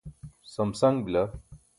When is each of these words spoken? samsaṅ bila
samsaṅ 0.53 0.95
bila 1.05 1.23